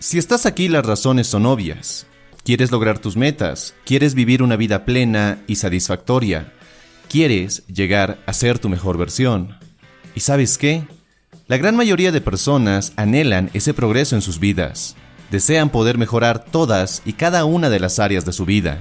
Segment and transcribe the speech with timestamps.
[0.00, 2.06] Si estás aquí las razones son obvias.
[2.44, 6.52] Quieres lograr tus metas, quieres vivir una vida plena y satisfactoria,
[7.08, 9.58] quieres llegar a ser tu mejor versión.
[10.14, 10.84] ¿Y sabes qué?
[11.48, 14.94] La gran mayoría de personas anhelan ese progreso en sus vidas.
[15.32, 18.80] Desean poder mejorar todas y cada una de las áreas de su vida.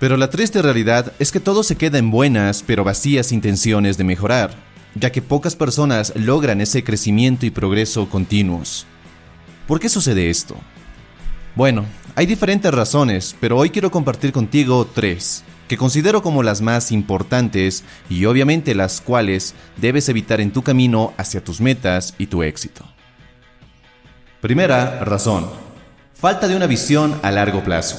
[0.00, 4.04] Pero la triste realidad es que todo se queda en buenas pero vacías intenciones de
[4.04, 4.54] mejorar,
[4.94, 8.86] ya que pocas personas logran ese crecimiento y progreso continuos.
[9.66, 10.56] ¿Por qué sucede esto?
[11.56, 16.92] Bueno, hay diferentes razones, pero hoy quiero compartir contigo tres, que considero como las más
[16.92, 22.44] importantes y obviamente las cuales debes evitar en tu camino hacia tus metas y tu
[22.44, 22.84] éxito.
[24.40, 25.50] Primera razón.
[26.14, 27.98] Falta de una visión a largo plazo.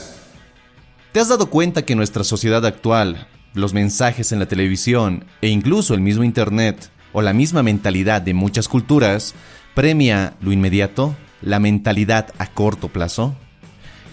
[1.12, 5.94] ¿Te has dado cuenta que nuestra sociedad actual, los mensajes en la televisión e incluso
[5.94, 9.36] el mismo Internet o la misma mentalidad de muchas culturas
[9.76, 11.16] premia lo inmediato?
[11.42, 13.36] La mentalidad a corto plazo?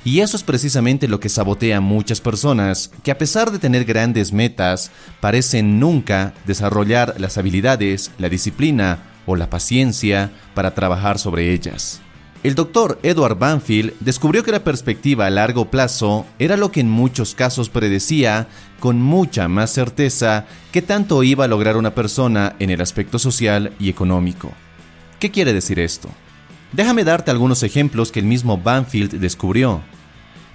[0.04, 3.86] Y eso es precisamente lo que sabotea a muchas personas que a pesar de tener
[3.86, 11.54] grandes metas, parecen nunca desarrollar las habilidades, la disciplina o la paciencia para trabajar sobre
[11.54, 12.02] ellas.
[12.42, 16.90] El doctor Edward Banfield descubrió que la perspectiva a largo plazo era lo que en
[16.90, 18.48] muchos casos predecía
[18.80, 23.72] con mucha más certeza que tanto iba a lograr una persona en el aspecto social
[23.80, 24.52] y económico.
[25.18, 26.10] ¿Qué quiere decir esto?
[26.74, 29.80] Déjame darte algunos ejemplos que el mismo Banfield descubrió.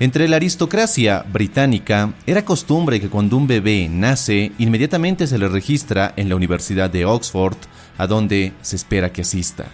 [0.01, 6.13] Entre la aristocracia británica era costumbre que cuando un bebé nace, inmediatamente se le registra
[6.17, 7.55] en la Universidad de Oxford,
[7.97, 9.67] a donde se espera que asista.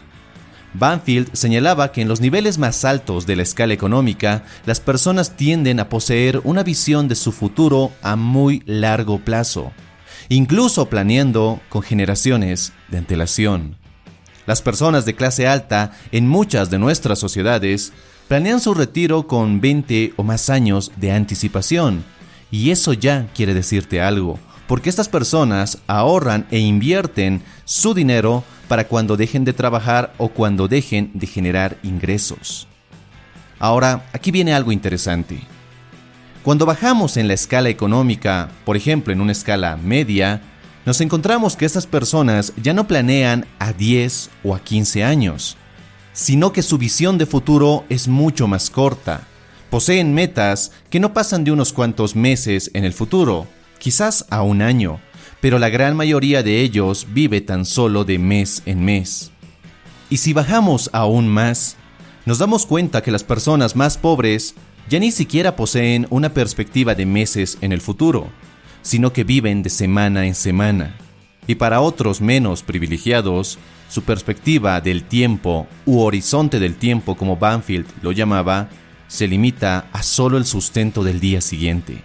[0.76, 5.80] Banfield señalaba que en los niveles más altos de la escala económica, las personas tienden
[5.80, 9.72] a poseer una visión de su futuro a muy largo plazo,
[10.30, 13.85] incluso planeando con generaciones de antelación.
[14.46, 17.94] Las personas de clase alta en muchas de nuestras sociedades
[18.28, 22.04] planean su retiro con 20 o más años de anticipación.
[22.52, 28.88] Y eso ya quiere decirte algo, porque estas personas ahorran e invierten su dinero para
[28.88, 32.68] cuando dejen de trabajar o cuando dejen de generar ingresos.
[33.60, 35.40] Ahora, aquí viene algo interesante.
[36.44, 40.42] Cuando bajamos en la escala económica, por ejemplo en una escala media,
[40.86, 45.58] nos encontramos que estas personas ya no planean a 10 o a 15 años,
[46.14, 49.28] sino que su visión de futuro es mucho más corta.
[49.72, 53.48] Poseen metas que no pasan de unos cuantos meses en el futuro,
[53.80, 55.00] quizás a un año,
[55.42, 59.32] pero la gran mayoría de ellos vive tan solo de mes en mes.
[60.10, 61.78] Y si bajamos aún más,
[62.26, 64.54] nos damos cuenta que las personas más pobres
[64.88, 68.30] ya ni siquiera poseen una perspectiva de meses en el futuro,
[68.86, 70.96] sino que viven de semana en semana.
[71.48, 73.58] Y para otros menos privilegiados,
[73.90, 78.70] su perspectiva del tiempo u horizonte del tiempo, como Banfield lo llamaba,
[79.08, 82.04] se limita a solo el sustento del día siguiente.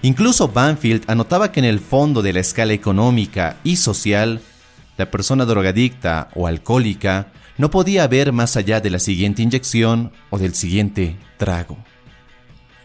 [0.00, 4.40] Incluso Banfield anotaba que en el fondo de la escala económica y social,
[4.96, 10.38] la persona drogadicta o alcohólica no podía ver más allá de la siguiente inyección o
[10.38, 11.76] del siguiente trago.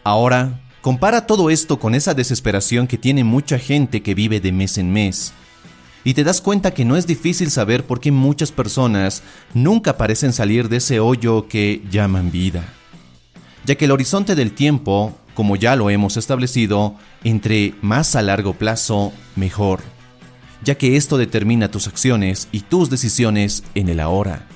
[0.03, 4.78] Ahora, Compara todo esto con esa desesperación que tiene mucha gente que vive de mes
[4.78, 5.34] en mes.
[6.04, 9.24] Y te das cuenta que no es difícil saber por qué muchas personas
[9.54, 12.64] nunca parecen salir de ese hoyo que llaman vida.
[13.66, 16.96] Ya que el horizonte del tiempo, como ya lo hemos establecido,
[17.26, 19.82] entre más a largo plazo, mejor.
[20.64, 24.48] Ya que esto determina tus acciones y tus decisiones en el ahora.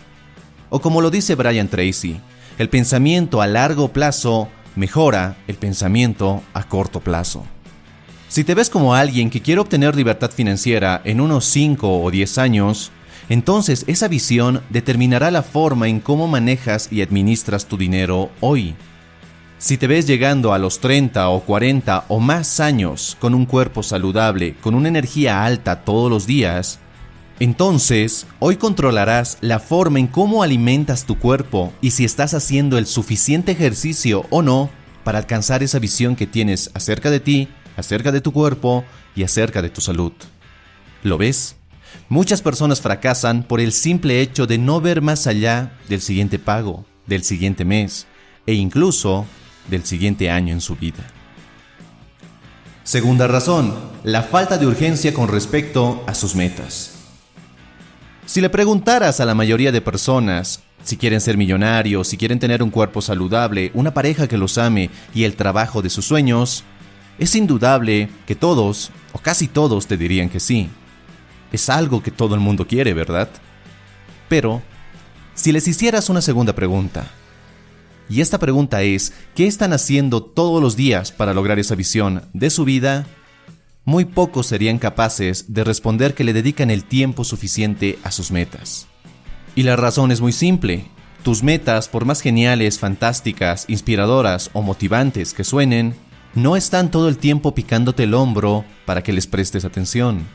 [0.70, 2.22] O como lo dice Brian Tracy,
[2.58, 7.46] el pensamiento a largo plazo mejora el pensamiento a corto plazo.
[8.28, 12.38] Si te ves como alguien que quiere obtener libertad financiera en unos 5 o 10
[12.38, 12.92] años,
[13.28, 18.76] entonces esa visión determinará la forma en cómo manejas y administras tu dinero hoy.
[19.58, 23.84] Si te ves llegando a los 30 o 40 o más años con un cuerpo
[23.84, 26.80] saludable, con una energía alta todos los días,
[27.42, 32.86] entonces, hoy controlarás la forma en cómo alimentas tu cuerpo y si estás haciendo el
[32.86, 34.70] suficiente ejercicio o no
[35.04, 38.86] para alcanzar esa visión que tienes acerca de ti, acerca de tu cuerpo
[39.16, 40.12] y acerca de tu salud.
[41.02, 41.56] ¿Lo ves?
[42.10, 46.86] Muchas personas fracasan por el simple hecho de no ver más allá del siguiente pago,
[47.08, 48.06] del siguiente mes
[48.46, 49.26] e incluso
[49.68, 51.08] del siguiente año en su vida.
[52.84, 53.74] Segunda razón,
[54.04, 56.91] la falta de urgencia con respecto a sus metas.
[58.32, 62.64] Si le preguntaras a la mayoría de personas si quieren ser millonarios, si quieren tener
[62.64, 66.64] un cuerpo saludable, una pareja que los ame y el trabajo de sus sueños,
[67.20, 70.70] es indudable que todos, o casi todos, te dirían que sí.
[71.52, 73.28] Es algo que todo el mundo quiere, ¿verdad?
[74.30, 74.62] Pero,
[75.34, 77.12] si les hicieras una segunda pregunta,
[78.08, 82.50] Y esta pregunta es, ¿qué están haciendo todos los días para lograr esa visión de
[82.50, 83.06] su vida?
[83.84, 88.88] Muy pocos serían capaces de responder que le dedican el tiempo suficiente a sus metas.
[89.56, 90.86] Y la razón es muy simple.
[91.24, 95.96] Tus metas, por más geniales, fantásticas, inspiradoras o motivantes que suenen,
[96.36, 100.28] no están todo el tiempo picándote el hombro para que les prestes atención.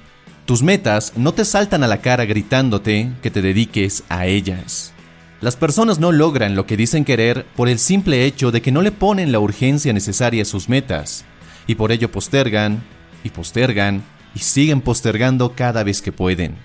[0.45, 4.93] Tus metas no te saltan a la cara gritándote que te dediques a ellas.
[5.41, 8.83] Las personas no logran lo que dicen querer por el simple hecho de que no
[8.83, 11.25] le ponen la urgencia necesaria a sus metas,
[11.67, 12.83] y por ello postergan,
[13.27, 14.03] y postergan,
[14.35, 16.57] y siguen postergando cada vez que pueden.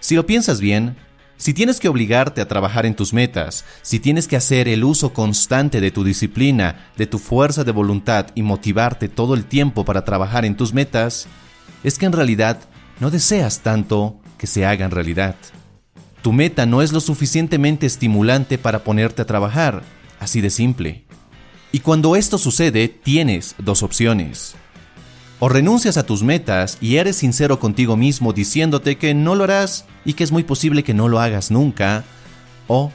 [0.00, 0.96] Si lo piensas bien,
[1.36, 5.12] si tienes que obligarte a trabajar en tus metas, si tienes que hacer el uso
[5.12, 10.04] constante de tu disciplina, de tu fuerza de voluntad y motivarte todo el tiempo para
[10.04, 11.26] trabajar en tus metas,
[11.84, 12.60] es que en realidad
[13.00, 15.36] no deseas tanto que se hagan realidad.
[16.22, 19.82] Tu meta no es lo suficientemente estimulante para ponerte a trabajar,
[20.18, 21.04] así de simple.
[21.70, 24.56] Y cuando esto sucede, tienes dos opciones.
[25.38, 29.84] O renuncias a tus metas y eres sincero contigo mismo diciéndote que no lo harás
[30.04, 32.04] y que es muy posible que no lo hagas nunca.
[32.68, 32.90] O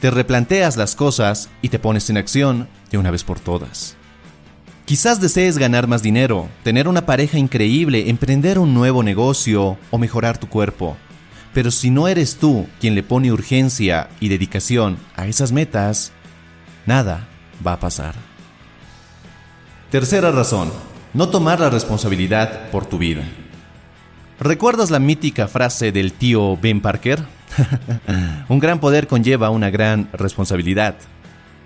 [0.00, 3.96] te replanteas las cosas y te pones en acción de una vez por todas.
[4.86, 10.38] Quizás desees ganar más dinero, tener una pareja increíble, emprender un nuevo negocio o mejorar
[10.38, 10.96] tu cuerpo.
[11.54, 16.12] Pero si no eres tú quien le pone urgencia y dedicación a esas metas,
[16.86, 17.28] nada
[17.64, 18.14] va a pasar.
[19.90, 20.70] Tercera razón
[21.14, 23.22] no tomar la responsabilidad por tu vida.
[24.40, 27.24] ¿Recuerdas la mítica frase del tío Ben Parker?
[28.48, 30.96] un gran poder conlleva una gran responsabilidad.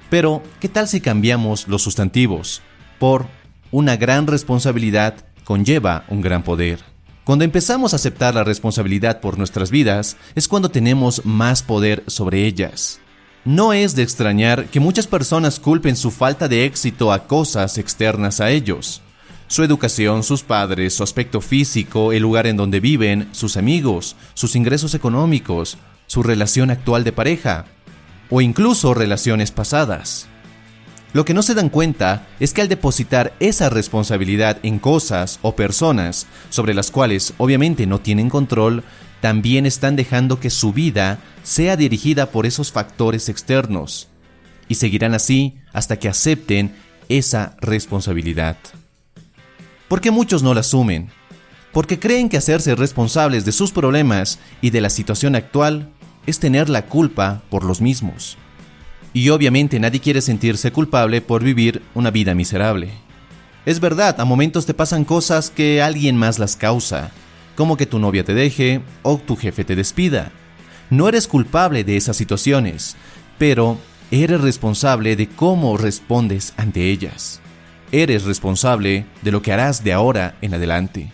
[0.09, 2.63] Pero, ¿qué tal si cambiamos los sustantivos
[2.99, 3.27] por
[3.71, 6.81] una gran responsabilidad conlleva un gran poder?
[7.25, 12.47] Cuando empezamos a aceptar la responsabilidad por nuestras vidas, es cuando tenemos más poder sobre
[12.47, 13.01] ellas.
[13.45, 18.41] No es de extrañar que muchas personas culpen su falta de éxito a cosas externas
[18.41, 19.03] a ellos
[19.53, 24.57] su educación, sus padres, su aspecto físico, el lugar en donde viven, sus amigos, sus
[24.57, 25.77] ingresos económicos,
[26.07, 27.67] su relación actual de pareja
[28.31, 30.27] o incluso relaciones pasadas.
[31.13, 35.55] Lo que no se dan cuenta es que al depositar esa responsabilidad en cosas o
[35.55, 38.83] personas sobre las cuales obviamente no tienen control,
[39.21, 44.09] también están dejando que su vida sea dirigida por esos factores externos.
[44.67, 46.75] Y seguirán así hasta que acepten
[47.11, 48.57] esa responsabilidad.
[49.93, 51.11] ¿Por qué muchos no la asumen?
[51.71, 55.93] Porque creen que hacerse responsables de sus problemas y de la situación actual
[56.25, 58.39] es tener la culpa por los mismos.
[59.13, 62.89] Y obviamente nadie quiere sentirse culpable por vivir una vida miserable.
[63.67, 67.11] Es verdad, a momentos te pasan cosas que alguien más las causa,
[67.55, 70.33] como que tu novia te deje o tu jefe te despida.
[70.89, 72.97] No eres culpable de esas situaciones,
[73.37, 73.77] pero
[74.11, 77.42] eres responsable de cómo respondes ante ellas.
[77.93, 81.13] Eres responsable de lo que harás de ahora en adelante.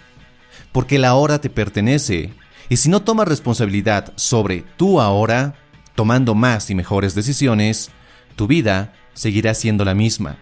[0.71, 2.33] Porque la hora te pertenece.
[2.69, 5.57] Y si no tomas responsabilidad sobre tu ahora,
[5.97, 7.91] tomando más y mejores decisiones,
[8.37, 10.39] tu vida seguirá siendo la misma.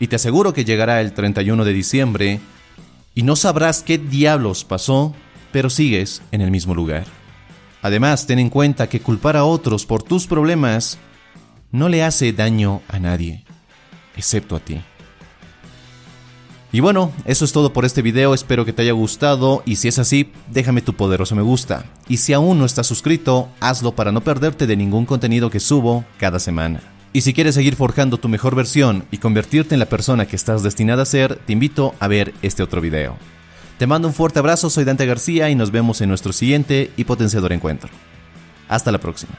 [0.00, 2.40] Y te aseguro que llegará el 31 de diciembre
[3.14, 5.14] y no sabrás qué diablos pasó,
[5.52, 7.04] pero sigues en el mismo lugar.
[7.82, 10.98] Además, ten en cuenta que culpar a otros por tus problemas
[11.70, 13.44] no le hace daño a nadie,
[14.16, 14.80] excepto a ti.
[16.70, 19.88] Y bueno, eso es todo por este video, espero que te haya gustado y si
[19.88, 21.86] es así, déjame tu poderoso me gusta.
[22.08, 26.04] Y si aún no estás suscrito, hazlo para no perderte de ningún contenido que subo
[26.18, 26.82] cada semana.
[27.14, 30.62] Y si quieres seguir forjando tu mejor versión y convertirte en la persona que estás
[30.62, 33.16] destinada a ser, te invito a ver este otro video.
[33.78, 37.04] Te mando un fuerte abrazo, soy Dante García y nos vemos en nuestro siguiente y
[37.04, 37.88] potenciador encuentro.
[38.68, 39.38] Hasta la próxima.